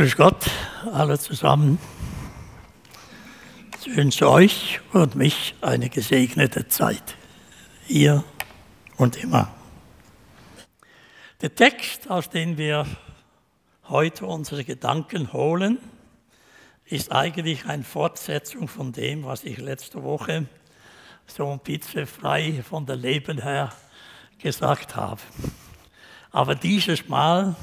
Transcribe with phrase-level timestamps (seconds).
[0.00, 0.46] Grüß Gott,
[0.94, 1.78] alle zusammen.
[3.78, 7.16] Ich wünsche euch und mich eine gesegnete Zeit.
[7.84, 8.24] Hier
[8.96, 9.54] und immer.
[11.42, 12.86] Der Text, aus dem wir
[13.90, 15.76] heute unsere Gedanken holen,
[16.86, 20.46] ist eigentlich eine Fortsetzung von dem, was ich letzte Woche
[21.26, 23.70] so ein bisschen frei von der Leben her
[24.38, 25.20] gesagt habe.
[26.30, 27.54] Aber dieses Mal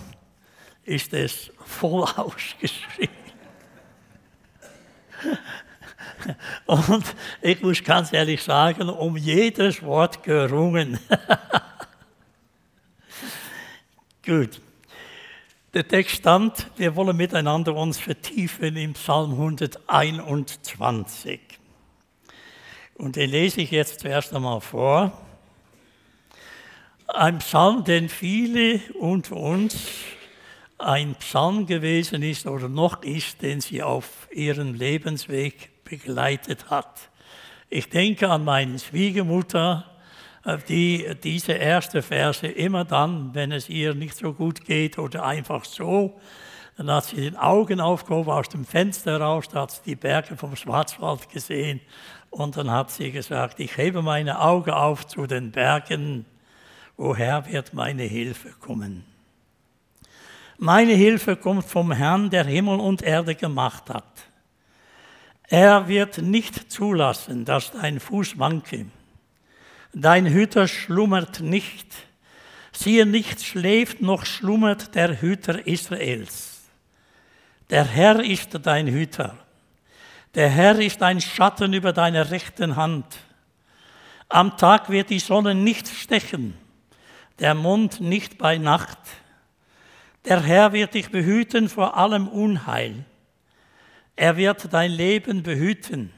[0.84, 3.16] ist es voll ausgeschrieben.
[6.66, 7.06] Und
[7.42, 11.00] ich muss ganz ehrlich sagen, um jedes Wort gerungen.
[14.26, 14.60] Gut.
[15.74, 21.40] Der Text stand, wir wollen miteinander uns vertiefen im Psalm 121.
[22.96, 25.12] Und den lese ich jetzt zuerst einmal vor.
[27.08, 29.76] Ein Psalm, den viele unter uns
[30.78, 37.10] ein Psalm gewesen ist oder noch ist, den sie auf ihrem Lebensweg begleitet hat.
[37.70, 39.86] Ich denke an meine Schwiegermutter,
[40.46, 45.26] äh, die diese erste Verse immer dann, wenn es ihr nicht so gut geht oder
[45.26, 46.20] einfach so,
[46.78, 50.38] dann hat sie den Augen aufgehoben aus dem Fenster raus, da hat sie die Berge
[50.38, 51.82] vom Schwarzwald gesehen
[52.30, 56.26] und dann hat sie gesagt, ich hebe meine Augen auf zu den Bergen,
[56.96, 59.17] woher wird meine Hilfe kommen?
[60.58, 64.28] Meine Hilfe kommt vom Herrn, der Himmel und Erde gemacht hat.
[65.50, 68.88] Er wird nicht zulassen, dass dein Fuß wanke.
[69.94, 71.88] Dein Hüter schlummert nicht.
[72.72, 76.64] Siehe, nicht schläft noch schlummert der Hüter Israels.
[77.70, 79.38] Der Herr ist dein Hüter.
[80.36, 83.06] Der Herr ist ein Schatten über deiner rechten Hand.
[84.30, 86.56] Am Tag wird die Sonne nicht stechen,
[87.40, 89.00] der Mond nicht bei Nacht.
[90.28, 93.06] Der Herr wird dich behüten vor allem Unheil.
[94.18, 96.12] Er wird dein Leben behüten.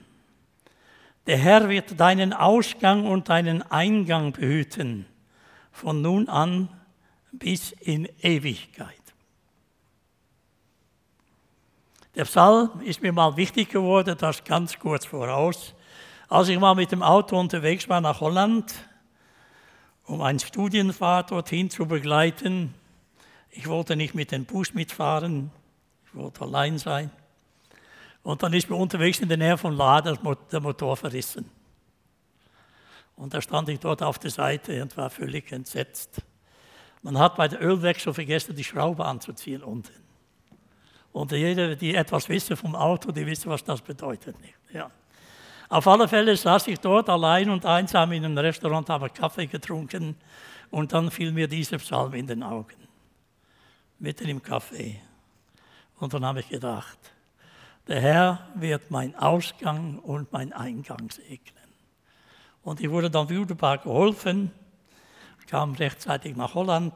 [1.27, 5.05] Der Herr wird deinen Ausgang und deinen Eingang behüten,
[5.71, 6.69] von nun an
[7.31, 8.95] bis in Ewigkeit.
[12.15, 15.75] Der Psalm ist mir mal wichtig geworden, das ganz kurz voraus.
[16.29, 18.73] Als ich mal mit dem Auto unterwegs war nach Holland,
[20.05, 22.73] um eine Studienfahrt dorthin zu begleiten,
[23.51, 25.51] ich wollte nicht mit dem Bus mitfahren,
[26.05, 27.11] ich wollte allein sein.
[28.23, 30.17] Und dann ist mir unterwegs in der Nähe von Laden
[30.51, 31.49] der Motor verrissen.
[33.15, 36.21] Und da stand ich dort auf der Seite und war völlig entsetzt.
[37.01, 39.93] Man hat bei der Ölwechsel vergessen, die Schraube anzuziehen unten.
[41.11, 44.35] Und jeder, die etwas wissen vom Auto, die wissen, was das bedeutet.
[44.71, 44.91] Ja.
[45.69, 50.15] Auf alle Fälle saß ich dort allein und einsam in einem Restaurant, habe Kaffee getrunken
[50.71, 52.88] und dann fiel mir dieser Psalm in den Augen
[53.99, 54.95] mitten im Café.
[55.99, 56.97] Und dann habe ich gedacht,
[57.87, 61.55] der Herr wird mein Ausgang und mein Eingang segnen.
[62.63, 64.51] Und ich wurde dann wunderbar geholfen,
[65.47, 66.93] kam rechtzeitig nach Holland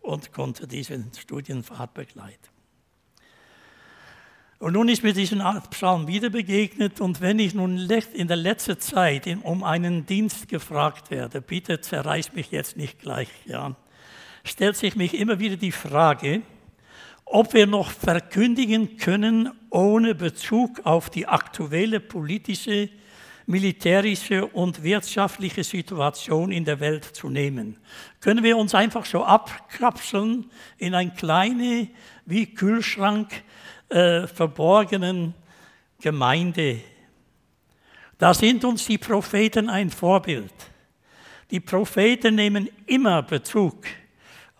[0.00, 2.48] und konnte diese Studienfahrt begleiten.
[4.58, 8.80] Und nun ist mir diesen Psalm wieder begegnet und wenn ich nun in der letzten
[8.80, 13.76] Zeit um einen Dienst gefragt werde, bitte zerreiß mich jetzt nicht gleich, ja,
[14.44, 16.42] stellt sich mich immer wieder die Frage,
[17.24, 22.90] ob wir noch verkündigen können, ohne Bezug auf die aktuelle politische,
[23.46, 27.78] militärische und wirtschaftliche Situation in der Welt zu nehmen.
[28.20, 31.88] Können wir uns einfach so abkapseln in ein kleine,
[32.26, 33.42] wie Kühlschrank
[33.88, 35.34] äh, verborgenen
[36.00, 36.80] Gemeinde.
[38.18, 40.52] Da sind uns die Propheten ein Vorbild.
[41.50, 43.84] Die Propheten nehmen immer Bezug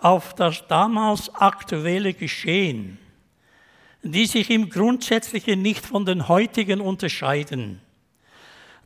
[0.04, 2.98] auf das damals aktuelle Geschehen,
[4.02, 7.80] die sich im Grundsätzlichen nicht von den heutigen unterscheiden.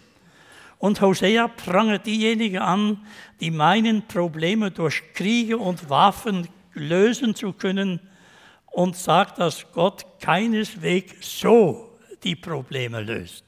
[0.78, 3.06] Und Hosea prangert diejenigen an,
[3.40, 8.00] die meinen, Probleme durch Kriege und Waffen lösen zu können
[8.66, 13.44] und sagt, dass Gott keineswegs so die Probleme löst.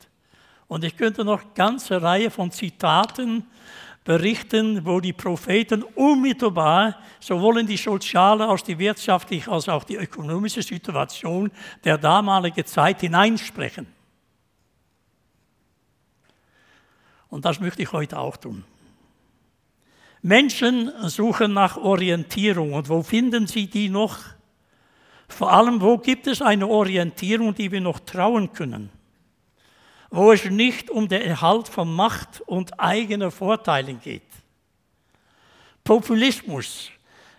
[0.69, 3.45] Und ich könnte noch eine ganze Reihe von Zitaten
[4.05, 9.97] berichten, wo die Propheten unmittelbar sowohl in die soziale als die wirtschaftliche als auch die
[9.97, 11.51] ökonomische Situation
[11.83, 13.87] der damaligen Zeit hineinsprechen.
[17.31, 18.65] Und das möchte ich heute auch tun.
[20.23, 22.73] Menschen suchen nach Orientierung.
[22.73, 24.19] Und wo finden sie die noch?
[25.29, 28.91] Vor allem, wo gibt es eine Orientierung, die wir noch trauen können?
[30.17, 34.23] Wo es nicht um den Erhalt von Macht und eigener Vorteilen geht.
[35.83, 36.93] Populismus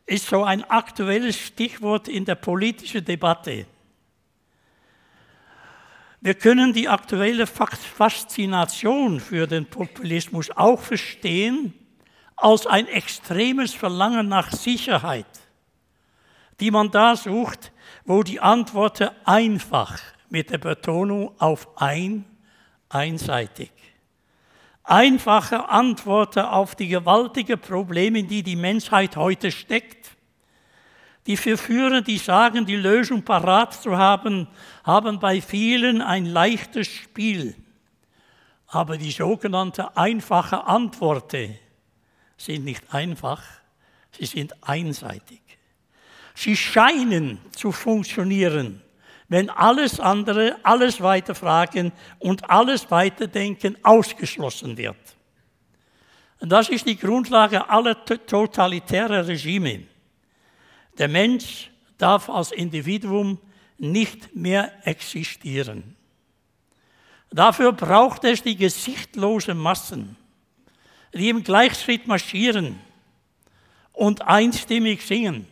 [0.06, 3.66] ist so ein aktuelles Stichwort in der politischen Debatte.
[6.20, 11.74] Wir können die aktuelle Faszination für den Populismus auch verstehen,
[12.36, 15.26] als ein extremes Verlangen nach Sicherheit,
[16.60, 17.72] die man da sucht,
[18.04, 19.98] wo die Antworten einfach
[20.30, 22.26] mit der Betonung auf ein,
[22.90, 23.72] einseitig.
[24.84, 30.16] Einfache Antworten auf die gewaltigen Probleme, in die die Menschheit heute steckt.
[31.26, 34.48] Die Verführer, die sagen, die Lösung parat zu haben,
[34.84, 37.56] haben bei vielen ein leichtes Spiel.
[38.68, 41.58] Aber die sogenannte einfache Antworten,
[42.38, 43.42] sind nicht einfach,
[44.12, 45.42] sie sind einseitig.
[46.36, 48.82] Sie scheinen zu funktionieren,
[49.36, 54.96] wenn alles andere, alles weiterfragen und alles weiterdenken ausgeschlossen wird.
[56.40, 59.84] Und das ist die Grundlage aller totalitären Regime.
[60.98, 63.38] Der Mensch darf als Individuum
[63.78, 65.98] nicht mehr existieren.
[67.30, 70.16] Dafür braucht es die gesichtlosen Massen
[71.14, 72.80] die im Gleichschritt marschieren
[73.92, 75.46] und einstimmig singen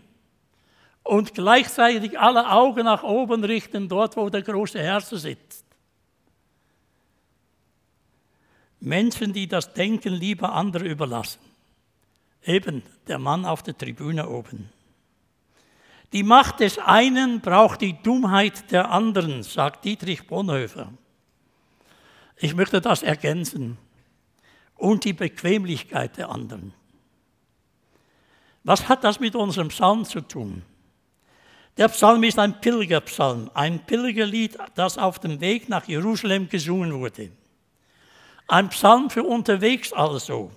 [1.03, 5.65] und gleichzeitig alle Augen nach oben richten, dort wo der große Herrscher sitzt.
[8.79, 11.39] Menschen, die das Denken lieber andere überlassen.
[12.45, 14.69] Eben der Mann auf der Tribüne oben.
[16.11, 20.93] Die Macht des einen braucht die Dummheit der anderen, sagt Dietrich Bonhoeffer.
[22.37, 23.77] Ich möchte das ergänzen
[24.75, 26.73] und die Bequemlichkeit der anderen.
[28.63, 30.61] Was hat das mit unserem Psalm zu tun?
[31.77, 37.31] Der Psalm ist ein Pilgerpsalm, ein Pilgerlied, das auf dem Weg nach Jerusalem gesungen wurde.
[38.47, 40.51] Ein Psalm für unterwegs also.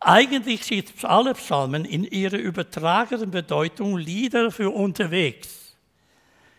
[0.00, 5.76] Eigentlich sind alle Psalmen in ihrer übertragenen Bedeutung Lieder für unterwegs.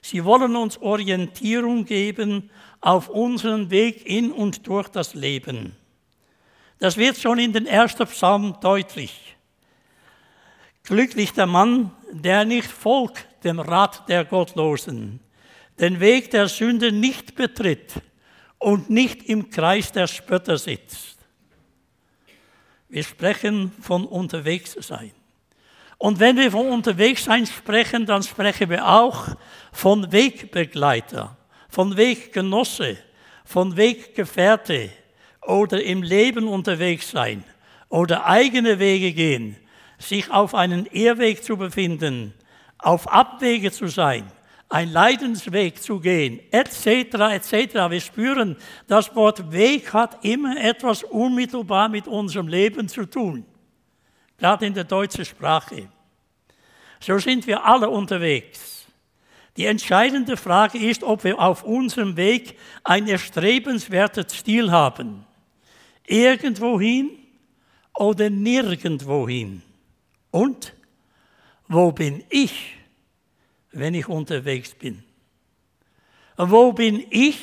[0.02, 2.52] Sie wollen uns Orientierung geben
[2.82, 5.76] auf unseren Weg in und durch das Leben.
[6.80, 9.36] Das wird schon in den ersten Psalmen deutlich.
[10.84, 11.92] Glücklich der Mann,
[12.22, 15.20] der nicht folgt dem Rat der Gottlosen,
[15.80, 17.94] den Weg der Sünde nicht betritt
[18.60, 21.18] und nicht im Kreis der Spötter sitzt.
[22.90, 25.12] Wir sprechen von unterwegs sein.
[25.98, 29.28] Und wenn wir von unterwegs sein sprechen, dann sprechen wir auch
[29.72, 31.36] von Wegbegleiter,
[31.70, 32.98] von Weggenosse,
[33.46, 34.92] von Weggefährte,
[35.48, 37.44] oder im Leben unterwegs sein
[37.90, 39.58] oder eigene Wege gehen,
[40.04, 42.34] sich auf einen Irrweg zu befinden,
[42.78, 44.26] auf Abwege zu sein,
[44.70, 46.88] ein Leidensweg zu gehen, etc.,
[47.32, 47.74] etc.
[47.90, 48.58] Wir spüren,
[48.88, 53.46] das Wort Weg hat immer etwas unmittelbar mit unserem Leben zu tun,
[54.38, 55.90] gerade in der deutschen Sprache.
[57.00, 58.86] So sind wir alle unterwegs.
[59.58, 65.26] Die entscheidende Frage ist, ob wir auf unserem Weg ein erstrebenswertes Stil haben
[66.08, 67.12] irgendwohin
[67.96, 69.62] oder nirgendwohin.
[70.34, 70.74] Und
[71.68, 72.76] wo bin ich,
[73.72, 75.04] wenn ich unterwegs bin?
[76.38, 77.38] Wo bin ich,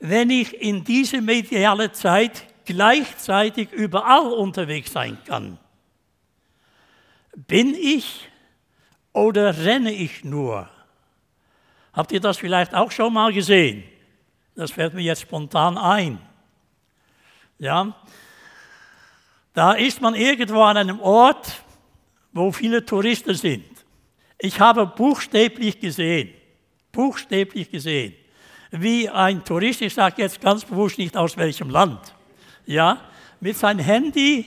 [0.00, 5.58] wenn ich in dieser mediale Zeit gleichzeitig überall unterwegs sein kann?
[7.36, 8.30] Bin ich
[9.12, 10.70] oder renne ich nur?
[11.92, 13.84] Habt ihr das vielleicht auch schon mal gesehen?
[14.54, 16.18] Das fällt mir jetzt spontan ein.
[17.58, 17.94] Ja,
[19.52, 21.62] da ist man irgendwo an einem Ort,
[22.32, 23.64] wo viele Touristen sind.
[24.38, 26.30] Ich habe buchstäblich gesehen,
[26.90, 28.14] buchstäblich gesehen,
[28.70, 32.14] wie ein Tourist, ich sage jetzt ganz bewusst nicht aus welchem Land,
[32.66, 33.00] ja,
[33.40, 34.46] mit seinem Handy,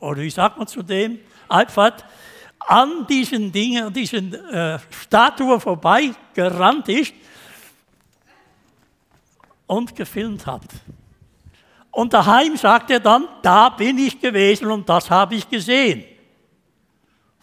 [0.00, 1.18] oder wie sagt man zu dem,
[1.50, 2.04] iPad,
[2.58, 7.14] an diesen Dingen, diesen äh, Statuen vorbei gerannt ist
[9.66, 10.64] und gefilmt hat.
[11.90, 16.04] Und daheim sagt er dann, da bin ich gewesen und das habe ich gesehen.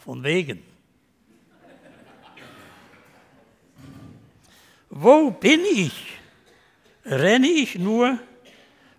[0.03, 0.61] Von wegen.
[4.89, 5.93] Wo bin ich?
[7.05, 8.19] Renne ich nur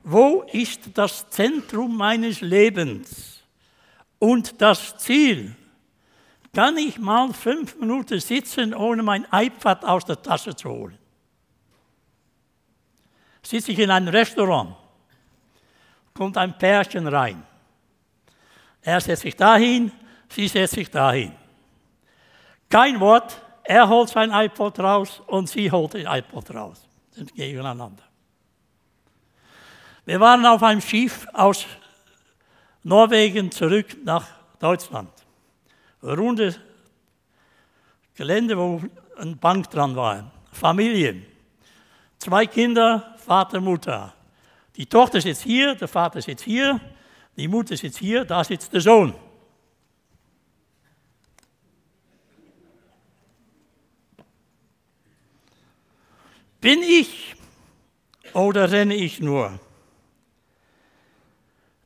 [0.03, 3.43] Wo ist das Zentrum meines Lebens
[4.19, 5.55] und das Ziel?
[6.55, 10.99] Kann ich mal fünf Minuten sitzen, ohne mein iPad aus der Tasche zu holen?
[13.43, 14.75] Sitze ich in einem Restaurant,
[16.15, 17.43] kommt ein Pärchen rein.
[18.81, 19.93] Er setzt sich dahin,
[20.35, 21.33] sie setzt sich dahin.
[22.69, 26.87] Kein Wort, er holt sein iPod raus und sie holt den iPod raus.
[27.11, 28.03] Sind gegeneinander.
[30.05, 31.65] Wir waren auf einem Schiff aus
[32.83, 34.27] Norwegen zurück nach
[34.59, 35.11] Deutschland.
[36.03, 36.55] Runde
[38.15, 38.81] Gelände, wo
[39.17, 40.31] eine Bank dran war.
[40.53, 41.23] Familie.
[42.19, 44.15] Zwei Kinder, Vater, Mutter.
[44.77, 46.81] Die Tochter sitzt hier, der Vater sitzt hier,
[47.37, 49.15] die Mutter sitzt hier, da sitzt der Sohn.
[56.65, 57.35] Bin ich
[58.33, 59.61] oder renne ich nur?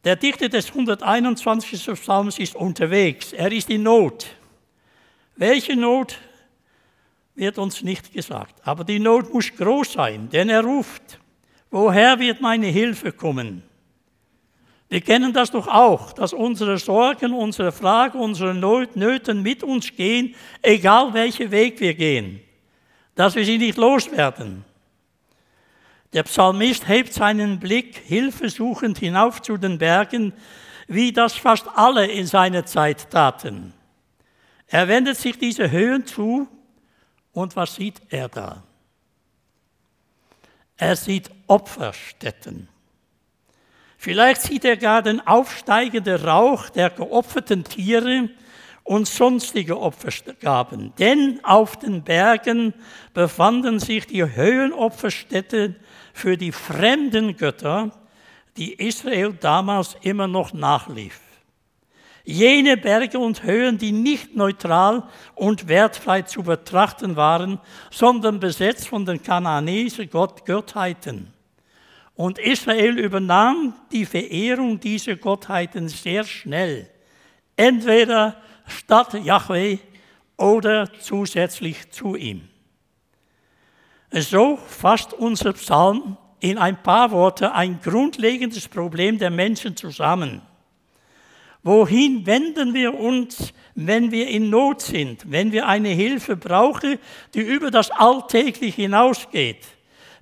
[0.04, 1.84] Der Dichter des 121.
[1.94, 4.28] Psalms ist unterwegs, er ist in Not.
[5.34, 6.20] Welche Not
[7.34, 11.18] wird uns nicht gesagt, aber die Not muss groß sein, denn er ruft,
[11.72, 13.64] woher wird meine Hilfe kommen?
[14.88, 20.36] Wir kennen das doch auch, dass unsere Sorgen, unsere Fragen, unsere Nöten mit uns gehen,
[20.62, 22.42] egal welchen Weg wir gehen,
[23.18, 24.64] dass wir sie nicht loswerden.
[26.12, 30.32] Der Psalmist hebt seinen Blick hilfesuchend hinauf zu den Bergen,
[30.86, 33.74] wie das fast alle in seiner Zeit taten.
[34.68, 36.46] Er wendet sich diese Höhen zu
[37.32, 38.62] und was sieht er da?
[40.76, 42.68] Er sieht Opferstätten.
[43.96, 48.30] Vielleicht sieht er gar den aufsteigenden Rauch der geopferten Tiere
[48.88, 50.94] und sonstige Opfergaben.
[50.98, 52.72] Denn auf den Bergen
[53.12, 55.76] befanden sich die Höhenopferstätten
[56.14, 57.90] für die fremden Götter,
[58.56, 61.20] die Israel damals immer noch nachlief.
[62.24, 65.02] Jene Berge und Höhen, die nicht neutral
[65.34, 71.34] und wertfrei zu betrachten waren, sondern besetzt von den kananäischen Gott Gottheiten.
[72.14, 76.88] Und Israel übernahm die Verehrung dieser Gottheiten sehr schnell,
[77.54, 78.34] entweder
[78.68, 79.78] statt Yahweh
[80.36, 82.48] oder zusätzlich zu ihm.
[84.10, 90.42] So fasst unser Psalm in ein paar Worte ein grundlegendes Problem der Menschen zusammen.
[91.62, 96.98] Wohin wenden wir uns, wenn wir in Not sind, wenn wir eine Hilfe brauchen,
[97.34, 99.66] die über das Alltägliche hinausgeht?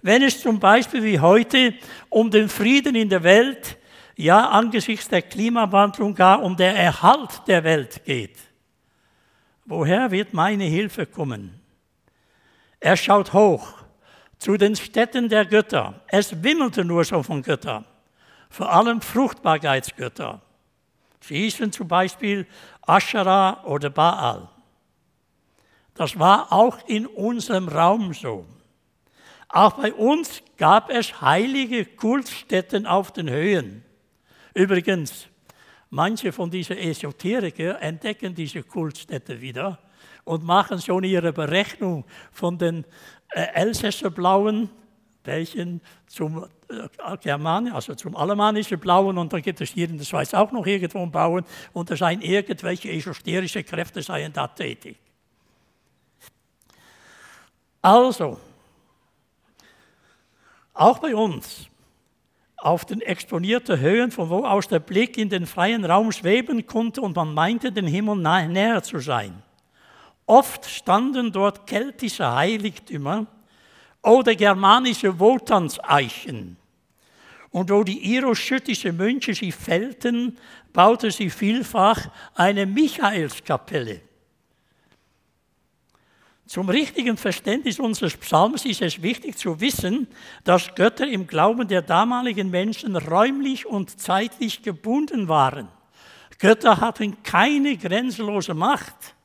[0.02, 1.74] Wenn es zum Beispiel wie heute
[2.08, 3.76] um den Frieden in der Welt,
[4.16, 8.38] ja angesichts der Klimawandlung gar um den Erhalt der Welt geht.
[9.64, 11.60] Woher wird meine Hilfe kommen?
[12.80, 13.74] Er schaut hoch
[14.38, 16.00] zu den Städten der Götter.
[16.08, 17.84] Es wimmelte nur so von Göttern,
[18.50, 20.40] vor allem Fruchtbarkeitsgötter.
[21.20, 22.46] Sie hießen zum Beispiel
[22.82, 24.48] Asherah oder Baal.
[25.94, 28.46] Das war auch in unserem Raum so.
[29.48, 33.85] Auch bei uns gab es heilige Kultstätten auf den Höhen.
[34.56, 35.28] Übrigens,
[35.90, 39.78] manche von diesen Esoteriker entdecken diese Kultstätte wieder
[40.24, 42.86] und machen schon ihre Berechnung von den
[43.34, 44.70] äh, Elsässer Blauen,
[45.24, 50.06] welchen zum äh, German, also zum alemannischen Blauen und dann gibt es hier in der
[50.06, 51.44] Schweiz auch noch irgendwo einen Blauen
[51.74, 54.96] und da seien irgendwelche esoterische Kräfte seien da tätig.
[57.82, 58.40] Also,
[60.72, 61.68] auch bei uns,
[62.56, 67.00] auf den exponierten Höhen, von wo aus der Blick in den freien Raum schweben konnte
[67.00, 69.42] und man meinte, den Himmel näher zu sein.
[70.26, 73.26] Oft standen dort keltische Heiligtümer
[74.02, 76.56] oder germanische Wotannseichen.
[77.50, 80.36] Und wo die iroschüttischen Mönche sie fällten,
[80.72, 84.00] baute sie vielfach eine Michaelskapelle.
[86.46, 90.06] Zum richtigen Verständnis unseres Psalms ist es wichtig zu wissen,
[90.44, 95.68] dass Götter im Glauben der damaligen Menschen räumlich und zeitlich gebunden waren.
[96.38, 99.16] Götter hatten keine grenzenlose Macht.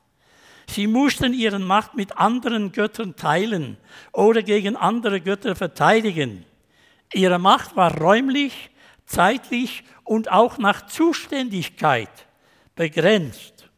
[0.66, 3.76] Sie mussten ihre Macht mit anderen Göttern teilen
[4.12, 6.44] oder gegen andere Götter verteidigen.
[7.12, 8.70] Ihre Macht war räumlich,
[9.06, 12.10] zeitlich und auch nach Zuständigkeit
[12.74, 13.68] begrenzt.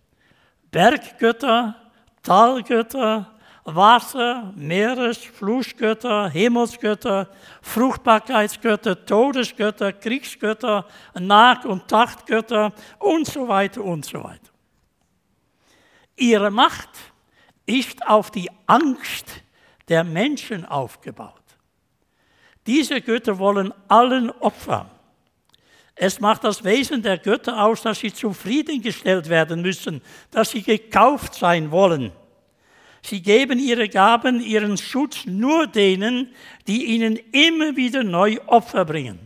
[0.71, 1.77] Berggötter,
[2.23, 3.34] Talgötter,
[3.65, 7.31] Wasser, Meeres, Flussgötter, Himmelsgötter,
[7.63, 10.87] Fruchtbarkeitsgötter, Todesgötter, Kriegsgötter,
[11.19, 14.51] Nacht- und Tachtgötter und so weiter und so weiter.
[16.17, 16.91] Ihre Macht
[17.65, 19.27] ist auf die Angst
[19.89, 21.41] der Menschen aufgebaut.
[22.67, 24.91] Diese Götter wollen allen Opfer.
[25.95, 31.35] Es macht das Wesen der Götter aus, dass sie zufriedengestellt werden müssen, dass sie gekauft
[31.35, 32.13] sein wollen.
[33.05, 36.35] Sie geben ihre Gaben, ihren Schutz nur denen,
[36.67, 39.19] die ihnen immer wieder neu Opfer bringen.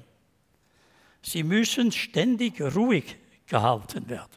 [1.23, 3.17] Sie müssen ständig ruhig
[3.47, 4.37] gehalten werden.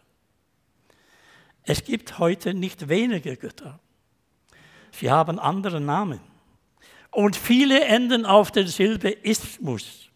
[1.64, 3.80] Es gibt heute nicht wenige Götter.
[4.92, 6.20] Sie haben andere Namen.
[7.10, 10.10] Und viele enden auf der Silbe Ismus.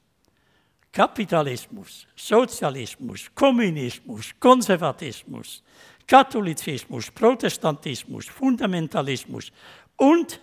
[0.92, 5.64] Kapitalismus, Sozialismus, Kommunismus, Konservatismus,
[6.08, 9.52] Katholizismus, Protestantismus, Fundamentalismus
[9.98, 10.40] und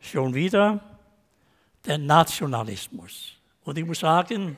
[0.00, 0.80] schon wieder
[1.84, 3.34] der Nationalismus.
[3.64, 4.56] Und ich muss sagen,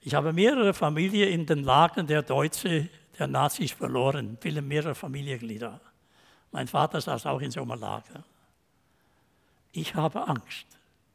[0.00, 5.80] ich habe mehrere Familien in den Lagern der Deutschen, der Nazis verloren, viele mehrere Familienglieder.
[6.50, 8.24] Mein Vater saß auch in so einem Lager.
[9.72, 10.66] Ich habe Angst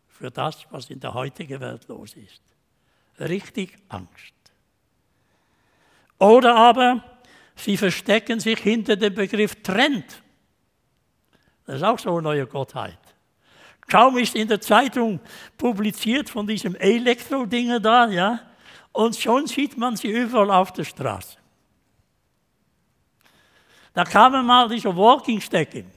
[0.08, 2.42] für das, was in der heutigen Welt los ist.
[3.20, 4.34] Richtig Angst.
[6.18, 7.04] Oder aber
[7.60, 10.06] Sie verstecken sich hinter dem Begriff Trend.
[11.66, 12.98] Das ist auch so eine neue Gottheit.
[13.88, 15.20] Kaum ist in der Zeitung
[15.58, 18.40] publiziert von diesem Elektro-Dinge da, ja,
[18.92, 21.38] und schon sieht man sie überall auf der Straße.
[23.94, 25.92] Da kamen mal diese Walking-Stecken.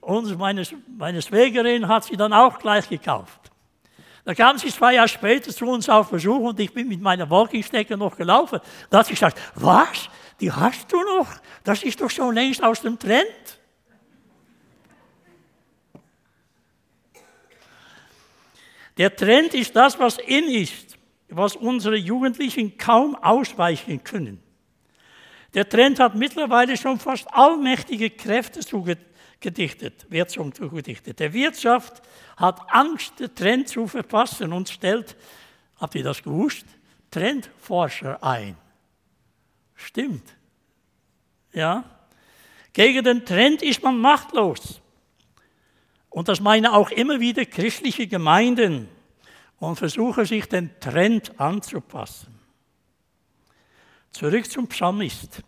[0.00, 0.64] Und meine,
[0.98, 3.50] meine Schwägerin hat sie dann auch gleich gekauft.
[4.24, 7.28] Da kam sie zwei Jahre später zu uns auf Besuch und ich bin mit meiner
[7.28, 8.60] Walking-Stecke noch gelaufen.
[8.90, 10.08] Da hat sie gesagt, was?
[10.42, 11.28] Die hast du noch.
[11.62, 13.60] Das ist doch schon längst aus dem Trend.
[18.98, 24.42] Der Trend ist das, was in ist, was unsere Jugendlichen kaum ausweichen können.
[25.54, 31.20] Der Trend hat mittlerweile schon fast allmächtige Kräfte zugedichtet, wird zugedichtet.
[31.20, 32.02] Der Wirtschaft
[32.36, 35.16] hat Angst, den Trend zu verpassen und stellt,
[35.78, 36.66] habt ihr das gewusst,
[37.10, 38.56] Trendforscher ein.
[39.74, 40.36] Stimmt.
[41.52, 41.84] Ja.
[42.72, 44.80] Gegen den Trend ist man machtlos.
[46.08, 48.88] Und das meinen auch immer wieder christliche Gemeinden
[49.58, 52.38] und versuchen sich den Trend anzupassen.
[54.10, 55.42] Zurück zum Psalmist,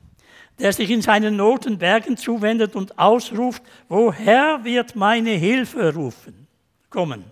[0.58, 6.46] der sich in seinen Noten Bergen zuwendet und ausruft, woher wird meine Hilfe rufen?
[6.88, 7.24] Kommen.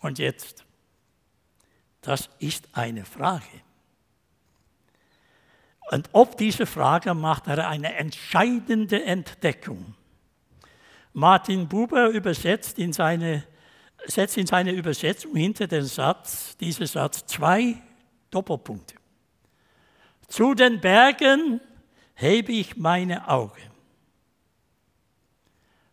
[0.00, 0.64] Und jetzt,
[2.00, 3.44] das ist eine Frage.
[5.90, 9.96] Und ob diese Frage macht er eine entscheidende Entdeckung.
[11.12, 13.44] Martin Buber übersetzt in seine,
[14.06, 17.74] setzt in seine Übersetzung hinter den Satz, diesen Satz, zwei
[18.30, 18.94] Doppelpunkte.
[20.28, 21.60] Zu den Bergen
[22.14, 23.60] hebe ich meine Augen.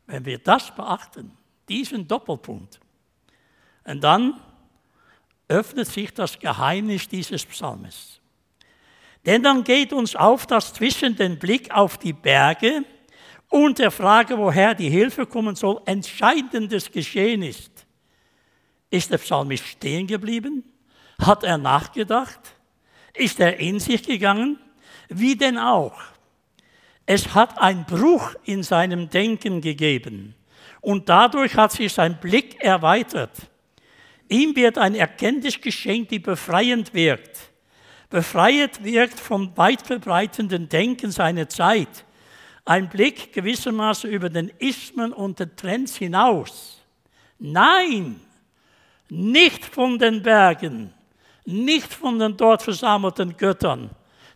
[0.05, 1.35] Wenn wir das beachten,
[1.67, 2.79] diesen Doppelpunkt,
[3.83, 4.39] und dann
[5.47, 8.16] öffnet sich das Geheimnis dieses Psalmes.
[9.27, 12.85] Denn dann geht uns auf, dass zwischen dem Blick auf die Berge
[13.49, 17.85] und der Frage, woher die Hilfe kommen soll, entscheidendes geschehen ist.
[18.89, 20.63] Ist der Psalmist stehen geblieben?
[21.21, 22.39] Hat er nachgedacht?
[23.13, 24.59] Ist er in sich gegangen?
[25.09, 25.99] Wie denn auch?
[27.05, 30.35] Es hat einen Bruch in seinem Denken gegeben
[30.79, 33.33] und dadurch hat sich sein Blick erweitert.
[34.29, 37.46] Ihm wird ein Erkenntnis geschenkt, die befreiend wirkt
[38.09, 42.05] befreit wirkt vom weit verbreitenden Denken seiner Zeit.
[42.65, 46.81] Ein Blick gewissermaßen über den Ismen und den Trends hinaus.
[47.39, 48.19] Nein,
[49.09, 50.93] nicht von den Bergen,
[51.45, 53.89] nicht von den dort versammelten Göttern,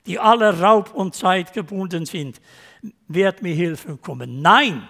[0.06, 2.40] die alle Raub und Zeit gebunden sind,
[3.08, 4.42] wird mir Hilfe kommen.
[4.42, 4.88] Nein,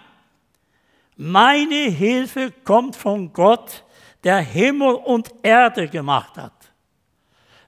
[1.18, 3.84] meine Hilfe kommt von Gott,
[4.24, 6.54] der Himmel und Erde gemacht hat.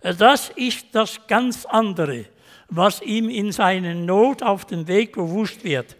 [0.03, 2.25] Das ist das ganz andere,
[2.67, 5.95] was ihm in seiner Not auf den Weg bewusst wird.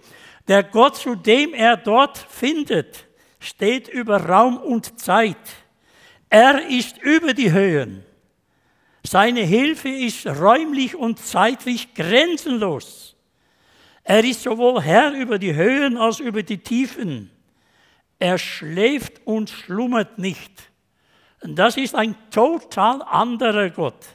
[0.50, 3.06] Der Gott, zu dem er dort findet,
[3.40, 5.38] steht über Raum und Zeit.
[6.30, 8.04] Er ist über die Höhen.
[9.06, 13.16] Seine Hilfe ist räumlich und zeitlich grenzenlos.
[14.04, 17.30] Er ist sowohl Herr über die Höhen als über die Tiefen.
[18.20, 20.73] Er schläft und schlummert nicht.
[21.44, 24.06] Und das ist ein total anderer Gott.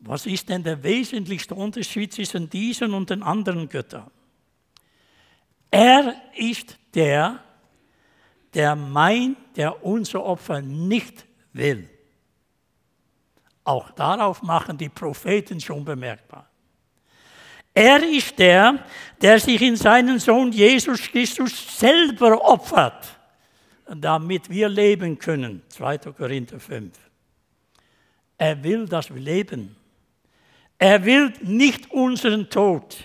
[0.00, 4.10] Was ist denn der wesentlichste Unterschied zwischen diesen und den anderen Göttern?
[5.70, 7.40] Er ist der,
[8.52, 11.88] der meint, der unser Opfer nicht will.
[13.64, 16.46] Auch darauf machen die Propheten schon bemerkbar.
[17.72, 18.84] Er ist der,
[19.20, 23.18] der sich in seinen Sohn Jesus Christus selber opfert.
[23.96, 25.62] Damit wir leben können.
[25.68, 25.98] 2.
[25.98, 26.92] Korinther 5.
[28.38, 29.76] Er will, dass wir leben.
[30.78, 32.96] Er will nicht unseren Tod.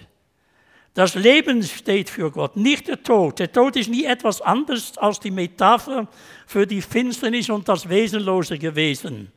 [0.93, 3.38] Das Leben steht für Gott, nicht der Tod.
[3.38, 6.08] Der Tod ist nie etwas anderes als die Metapher
[6.47, 9.32] für die Finsternis und das Wesenlose gewesen.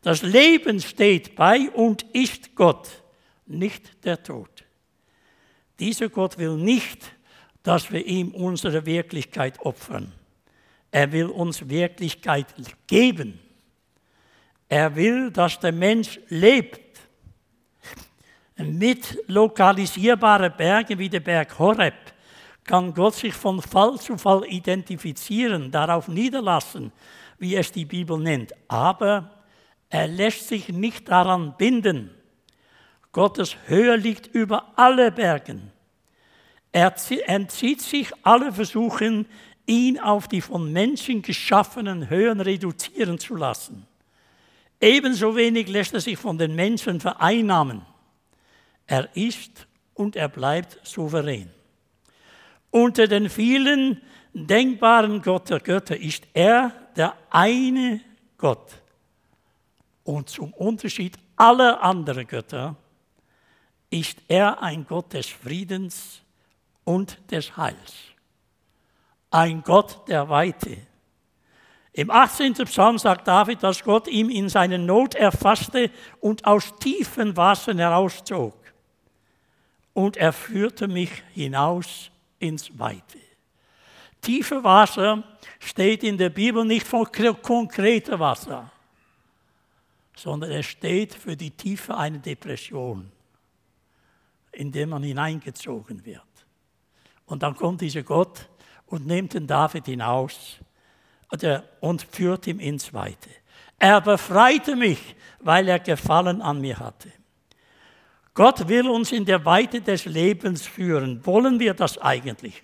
[0.00, 2.88] Das Leben steht bei und ist Gott,
[3.44, 4.48] nicht der Tod.
[5.78, 7.12] Dieser Gott will nicht,
[7.62, 10.12] dass wir ihm unsere Wirklichkeit opfern.
[10.92, 12.54] Er will uns Wirklichkeit
[12.86, 13.40] geben.
[14.68, 17.00] Er will, dass der Mensch lebt
[18.56, 21.94] mit lokalisierbaren Bergen wie der Berg Horeb
[22.64, 26.92] kann Gott sich von Fall zu Fall identifizieren, darauf niederlassen,
[27.38, 28.52] wie es die Bibel nennt.
[28.68, 29.30] Aber
[29.88, 32.10] er lässt sich nicht daran binden.
[33.10, 35.72] Gottes Höhe liegt über alle Bergen.
[36.70, 36.94] Er
[37.26, 39.26] entzieht sich alle Versuchen,
[39.66, 43.86] ihn auf die von Menschen geschaffenen Höhen reduzieren zu lassen.
[44.80, 47.82] Ebenso wenig lässt er sich von den Menschen vereinnahmen.
[48.86, 51.48] Er ist und er bleibt souverän.
[52.70, 54.00] Unter den vielen
[54.32, 58.00] denkbaren Götter, Götter ist er der eine
[58.38, 58.72] Gott.
[60.04, 62.76] Und zum Unterschied aller anderen Götter
[63.90, 66.22] ist er ein Gott des Friedens
[66.84, 68.11] und des Heils.
[69.32, 70.76] Ein Gott der Weite.
[71.94, 72.52] Im 18.
[72.52, 75.90] Psalm sagt David, dass Gott ihm in seiner Not erfasste
[76.20, 78.54] und aus tiefen Wassern herauszog
[79.94, 83.18] und er führte mich hinaus ins Weite.
[84.20, 85.22] Tiefe Wasser
[85.58, 87.04] steht in der Bibel nicht für
[87.42, 88.70] konkrete Wasser,
[90.14, 93.10] sondern es steht für die Tiefe einer Depression,
[94.52, 96.22] in der man hineingezogen wird.
[97.26, 98.48] Und dann kommt dieser Gott
[98.92, 100.58] und nimmt den David hinaus
[101.80, 103.30] und führt ihn ins Weite.
[103.78, 107.10] Er befreite mich, weil er Gefallen an mir hatte.
[108.34, 111.24] Gott will uns in der Weite des Lebens führen.
[111.24, 112.62] Wollen wir das eigentlich?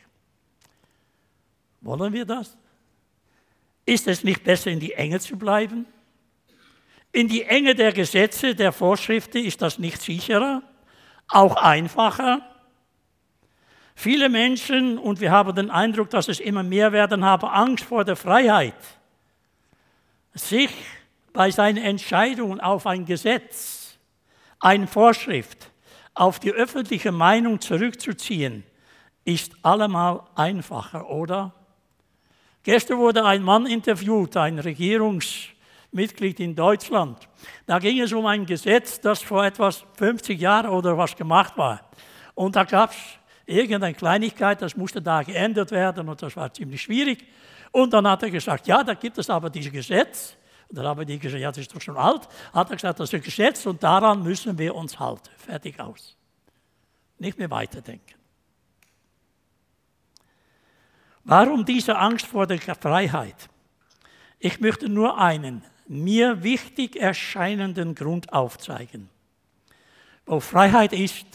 [1.80, 2.58] Wollen wir das?
[3.86, 5.86] Ist es nicht besser, in die Enge zu bleiben?
[7.10, 10.62] In die Enge der Gesetze, der Vorschriften ist das nicht sicherer,
[11.26, 12.42] auch einfacher?
[14.00, 18.04] Viele Menschen, und wir haben den Eindruck, dass es immer mehr werden, haben Angst vor
[18.04, 18.76] der Freiheit,
[20.34, 20.70] sich
[21.32, 23.98] bei seinen Entscheidungen auf ein Gesetz
[24.60, 25.72] eine Vorschrift
[26.14, 28.62] auf die öffentliche Meinung zurückzuziehen,
[29.24, 31.52] ist allemal einfacher, oder?
[32.62, 37.28] Gestern wurde ein Mann interviewt, ein Regierungsmitglied in Deutschland.
[37.66, 41.80] Da ging es um ein Gesetz, das vor etwas 50 Jahren oder was gemacht war.
[42.36, 43.17] Und da gab es
[43.48, 47.24] irgendeine Kleinigkeit, das musste da geändert werden und das war ziemlich schwierig.
[47.72, 50.36] Und dann hat er gesagt, ja, da gibt es aber dieses Gesetz
[50.68, 52.28] und dann haben die gesagt, ja, das ist doch schon alt.
[52.52, 55.30] Hat er gesagt, das ist ein Gesetz und daran müssen wir uns halten.
[55.38, 56.16] Fertig aus.
[57.18, 58.14] Nicht mehr weiterdenken.
[61.24, 63.48] Warum diese Angst vor der Freiheit?
[64.38, 69.08] Ich möchte nur einen mir wichtig erscheinenden Grund aufzeigen.
[70.26, 71.26] Wo Freiheit ist,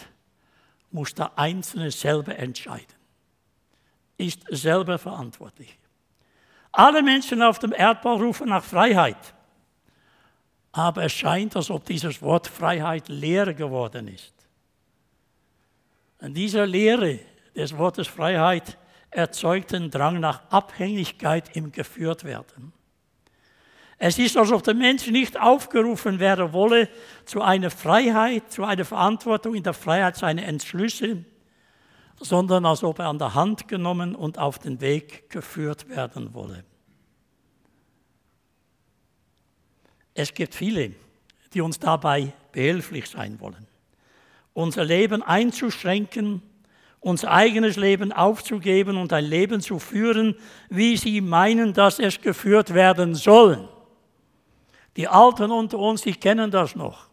[0.93, 2.95] muss der Einzelne selber entscheiden,
[4.17, 5.77] ist selber verantwortlich.
[6.71, 9.33] Alle Menschen auf dem Erdball rufen nach Freiheit.
[10.71, 14.33] Aber es scheint, als ob dieses Wort Freiheit leer geworden ist.
[16.19, 17.19] Und diese Lehre
[17.55, 18.77] des Wortes Freiheit
[19.11, 22.73] erzeugt den Drang nach Abhängigkeit im Geführtwerden.
[24.05, 26.89] Es ist, als ob der Mensch nicht aufgerufen werden wolle
[27.23, 31.23] zu einer Freiheit, zu einer Verantwortung in der Freiheit seiner Entschlüsse,
[32.19, 36.65] sondern als ob er an der Hand genommen und auf den Weg geführt werden wolle.
[40.13, 40.91] Es gibt viele,
[41.53, 43.67] die uns dabei behilflich sein wollen.
[44.51, 46.41] Unser Leben einzuschränken,
[46.99, 50.35] unser eigenes Leben aufzugeben und ein Leben zu führen,
[50.69, 53.69] wie sie meinen, dass es geführt werden soll.
[54.95, 57.07] Die Alten unter uns, die kennen das noch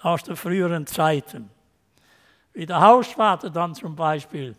[0.00, 1.50] aus den früheren Zeiten
[2.58, 4.56] wie der Hausvater dann zum Beispiel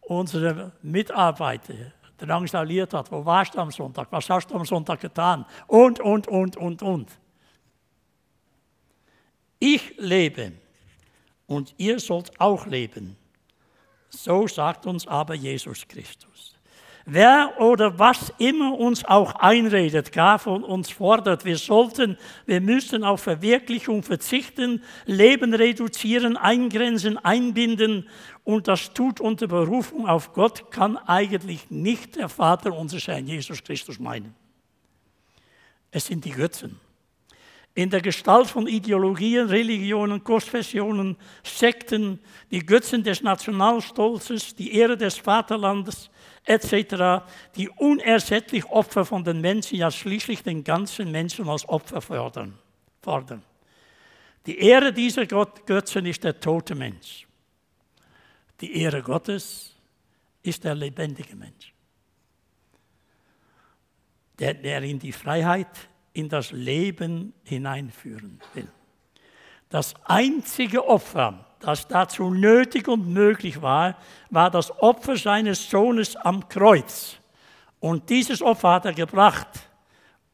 [0.00, 3.12] unsere Mitarbeiter drangsaliert hat.
[3.12, 4.08] Wo warst du am Sonntag?
[4.10, 5.46] Was hast du am Sonntag getan?
[5.68, 7.10] Und, und, und, und, und.
[9.60, 10.50] Ich lebe
[11.46, 13.16] und ihr sollt auch leben.
[14.08, 16.51] So sagt uns aber Jesus Christus.
[17.04, 23.02] Wer oder was immer uns auch einredet, gar von uns fordert, wir sollten, wir müssen
[23.02, 28.08] auf Verwirklichung verzichten, Leben reduzieren, eingrenzen, einbinden
[28.44, 33.64] und das tut unter Berufung auf Gott, kann eigentlich nicht der Vater unseres Herrn Jesus
[33.64, 34.34] Christus meinen.
[35.90, 36.80] Es sind die Götzen.
[37.74, 45.16] In der Gestalt von Ideologien, Religionen, Konfessionen, Sekten, die Götzen des Nationalstolzes, die Ehre des
[45.16, 46.10] Vaterlandes,
[46.44, 47.24] etc.,
[47.56, 52.58] die unersättlich Opfer von den Menschen, ja schließlich den ganzen Menschen als Opfer fordern.
[53.00, 53.42] fordern.
[54.46, 57.26] Die Ehre dieser Götzen ist der tote Mensch.
[58.60, 59.74] Die Ehre Gottes
[60.42, 61.72] ist der lebendige Mensch,
[64.38, 68.68] der, der in die Freiheit, in das Leben hineinführen will.
[69.68, 73.96] Das einzige Opfer, das dazu nötig und möglich war,
[74.30, 77.16] war das Opfer seines Sohnes am Kreuz.
[77.80, 79.48] Und dieses Opfer hat er gebracht.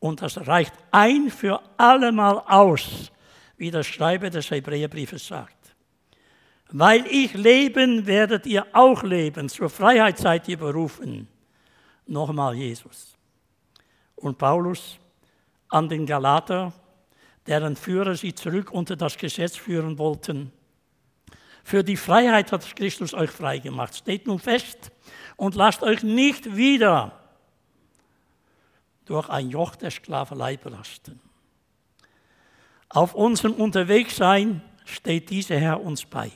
[0.01, 3.11] Und das reicht ein für allemal aus,
[3.57, 5.57] wie der Schreiber des Hebräerbriefes sagt.
[6.71, 9.49] Weil ich leben, werdet ihr auch leben.
[9.49, 11.27] Zur Freiheit seid ihr berufen.
[12.07, 13.17] Nochmal Jesus.
[14.17, 14.99] Und Paulus
[15.69, 16.73] an den Galater,
[17.47, 20.53] deren Führer sie zurück unter das Gesetz führen wollten.
[21.69, 23.95] Für die Freiheit hat Christus euch frei gemacht.
[23.95, 24.91] Steht nun fest
[25.37, 27.13] und lasst euch nicht wieder
[29.05, 31.21] durch ein Joch der Sklaverei belasten.
[32.89, 36.33] Auf unserem Unterwegssein steht dieser Herr uns bei.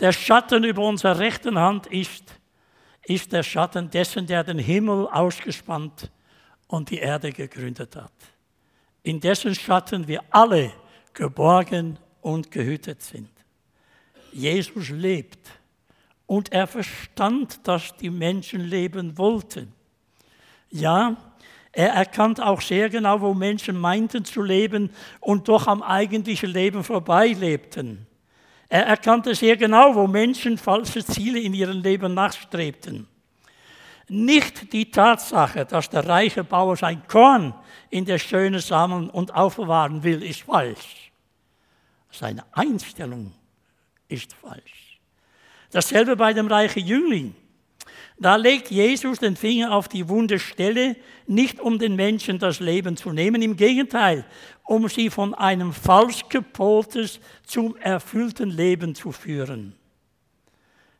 [0.00, 2.40] Der Schatten über unserer rechten Hand ist,
[3.02, 6.10] ist der Schatten dessen, der den Himmel ausgespannt
[6.68, 8.14] und die Erde gegründet hat.
[9.02, 10.72] In dessen Schatten wir alle
[11.12, 13.35] geborgen und gehütet sind.
[14.36, 15.38] Jesus lebt.
[16.26, 19.72] Und er verstand, dass die Menschen leben wollten.
[20.70, 21.16] Ja,
[21.72, 26.82] er erkannte auch sehr genau, wo Menschen meinten zu leben und doch am eigentlichen Leben
[26.82, 28.06] vorbei lebten.
[28.68, 33.06] Er erkannte sehr genau, wo Menschen falsche Ziele in ihrem Leben nachstrebten.
[34.08, 37.54] Nicht die Tatsache, dass der reiche Bauer sein Korn
[37.90, 41.12] in der Schöne sammeln und aufbewahren will, ist falsch.
[42.10, 43.32] Seine Einstellung
[44.08, 45.00] ist falsch.
[45.70, 47.34] Dasselbe bei dem reichen Jüngling.
[48.18, 52.96] Da legt Jesus den Finger auf die wunde Stelle, nicht um den Menschen das Leben
[52.96, 54.24] zu nehmen, im Gegenteil,
[54.64, 59.74] um sie von einem falsch gepoltes zum erfüllten Leben zu führen.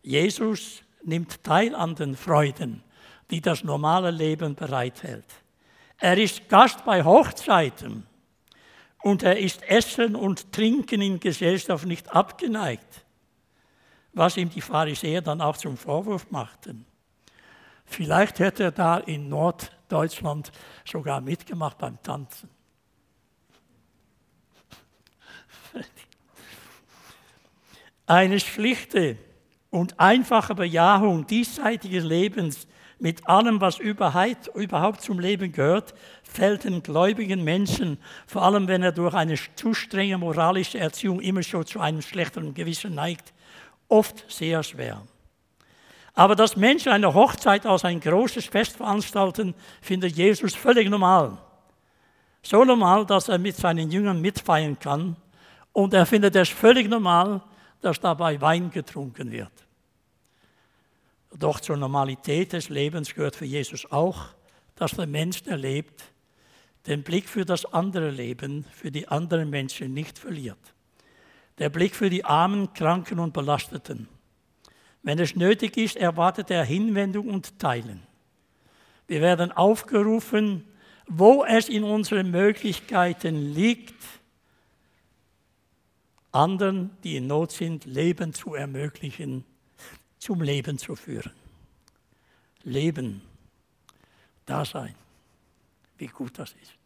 [0.02, 2.82] Jesus nimmt teil an den Freuden,
[3.30, 5.24] die das normale Leben bereithält.
[5.98, 8.06] Er ist Gast bei Hochzeiten
[9.02, 13.04] und er ist Essen und Trinken in Gesellschaft nicht abgeneigt,
[14.12, 16.86] was ihm die Pharisäer dann auch zum Vorwurf machten.
[17.84, 20.50] Vielleicht hätte er da in Norddeutschland
[20.84, 22.50] sogar mitgemacht beim Tanzen.
[28.06, 29.18] Eine schlichte
[29.70, 32.66] und einfache Bejahung diesseitigen Lebens
[32.98, 38.92] mit allem, was überhaupt zum Leben gehört, fällt den gläubigen Menschen, vor allem wenn er
[38.92, 43.34] durch eine zu strenge moralische Erziehung immer schon zu einem schlechteren Gewissen neigt,
[43.88, 45.02] oft sehr schwer.
[46.14, 51.36] Aber dass Menschen eine Hochzeit als ein großes Fest veranstalten, findet Jesus völlig normal.
[52.42, 55.16] So normal, dass er mit seinen Jüngern mitfeiern kann.
[55.72, 57.42] Und er findet es völlig normal,
[57.82, 59.65] dass dabei Wein getrunken wird.
[61.38, 64.28] Doch zur Normalität des Lebens gehört für Jesus auch,
[64.74, 66.04] dass der Mensch, der lebt,
[66.86, 70.58] den Blick für das andere Leben, für die anderen Menschen nicht verliert.
[71.58, 74.08] Der Blick für die Armen, Kranken und Belasteten.
[75.02, 78.02] Wenn es nötig ist, erwartet er Hinwendung und Teilen.
[79.06, 80.64] Wir werden aufgerufen,
[81.06, 83.94] wo es in unseren Möglichkeiten liegt,
[86.32, 89.44] anderen, die in Not sind, Leben zu ermöglichen
[90.26, 91.30] zum Leben zu führen.
[92.64, 93.22] Leben,
[94.44, 94.96] Dasein,
[95.98, 96.76] wie gut das ist.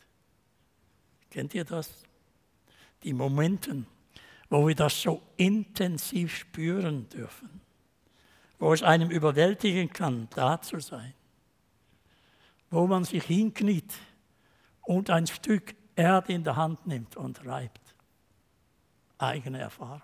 [1.30, 2.02] Kennt ihr das?
[3.02, 3.86] Die Momente,
[4.50, 7.62] wo wir das so intensiv spüren dürfen,
[8.58, 11.14] wo es einem überwältigen kann, da zu sein,
[12.70, 13.94] wo man sich hinkniet
[14.82, 17.94] und ein Stück Erde in der Hand nimmt und reibt.
[19.16, 20.02] Eigene Erfahrung.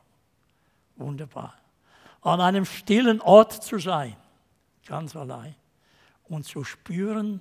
[0.96, 1.65] Wunderbar
[2.26, 4.16] an einem stillen Ort zu sein,
[4.86, 5.54] ganz allein,
[6.24, 7.40] und zu spüren,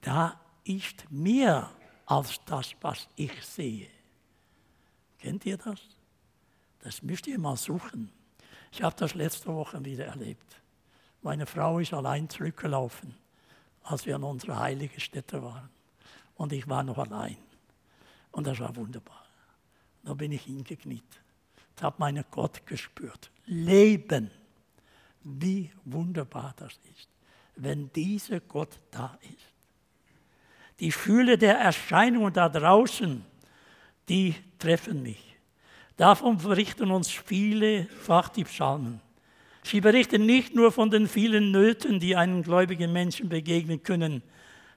[0.00, 1.70] da ist mehr
[2.06, 3.88] als das, was ich sehe.
[5.18, 5.80] Kennt ihr das?
[6.80, 8.10] Das müsst ihr mal suchen.
[8.72, 10.60] Ich habe das letzte Woche wieder erlebt.
[11.22, 13.14] Meine Frau ist allein zurückgelaufen
[13.84, 15.68] als wir an unserer heiligen Stätte waren.
[16.36, 17.36] Und ich war noch allein.
[18.32, 19.24] Und das war wunderbar.
[20.02, 21.04] Da bin ich hingekniet.
[21.76, 23.30] Ich habe meinen Gott gespürt.
[23.46, 24.30] Leben.
[25.22, 27.08] Wie wunderbar das ist,
[27.56, 29.54] wenn dieser Gott da ist.
[30.80, 33.24] Die Fühle der Erscheinungen da draußen,
[34.08, 35.36] die treffen mich.
[35.96, 39.00] Davon berichten uns vielefach die Psalmen.
[39.62, 44.22] Sie berichten nicht nur von den vielen Nöten, die einem gläubigen Menschen begegnen können.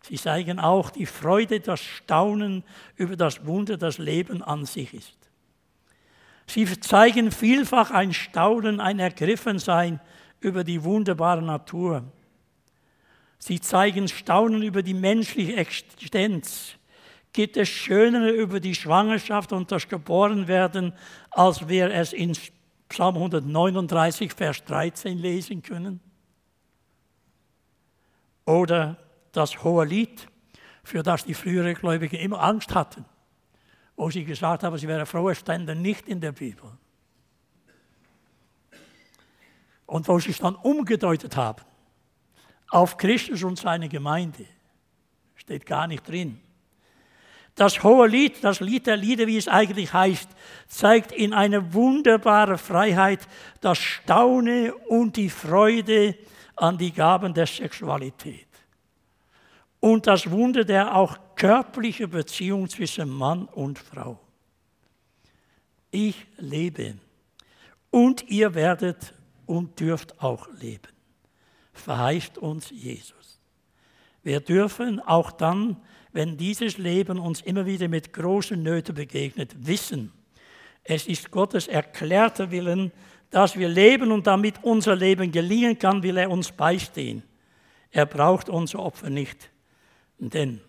[0.01, 2.63] Sie zeigen auch die Freude, das Staunen
[2.95, 5.26] über das Wunder, das Leben an sich ist.
[6.49, 9.99] Sie zeigen vielfach ein Staunen, ein Ergriffensein
[10.39, 12.03] über die wunderbare Natur.
[13.37, 16.75] Sie zeigen Staunen über die menschliche Existenz.
[17.33, 20.93] Gibt es Schönere über die Schwangerschaft und das Geborenwerden,
[21.31, 22.35] als wir es in
[22.89, 25.99] Psalm 139, Vers 13 lesen können?
[28.45, 28.97] Oder
[29.33, 30.27] das hohe Lied,
[30.83, 33.05] für das die früheren Gläubigen immer Angst hatten,
[33.97, 36.71] wo sie gesagt haben, sie wären froh, es stände nicht in der Bibel.
[39.87, 41.63] Und wo sie es dann umgedeutet haben
[42.69, 44.45] auf Christus und seine Gemeinde.
[45.35, 46.39] Steht gar nicht drin.
[47.55, 50.29] Das hohe Lied, das Lied der Lieder, wie es eigentlich heißt,
[50.67, 53.27] zeigt in eine wunderbare Freiheit
[53.61, 56.15] das Staune und die Freude
[56.55, 58.46] an die Gaben der Sexualität.
[59.79, 64.19] Und das Wunder der auch körperlichen Beziehung zwischen Mann und Frau.
[65.91, 66.95] Ich lebe
[67.91, 69.13] und ihr werdet
[69.45, 70.91] und dürft auch leben,
[71.73, 73.39] verheißt uns Jesus.
[74.23, 75.77] Wir dürfen auch dann,
[76.11, 80.11] wenn dieses Leben uns immer wieder mit großen Nöten begegnet, wissen,
[80.83, 82.91] es ist Gottes erklärter Willen,
[83.29, 87.23] dass wir leben und damit unser Leben gelingen kann, will er uns beistehen.
[87.91, 89.49] Er braucht unser Opfer nicht.
[90.19, 90.61] Denn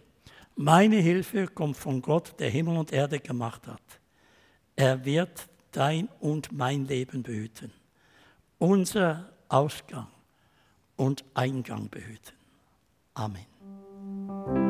[0.56, 3.82] meine Hilfe kommt von Gott, der Himmel und Erde gemacht hat.
[4.76, 7.72] Er wird dein und mein Leben behüten
[8.58, 10.08] unser Ausgang
[10.96, 12.34] und Eingang behüten.
[13.14, 14.67] Amen.